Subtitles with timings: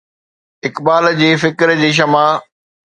[0.69, 2.27] اقبال جي فڪر جي شمع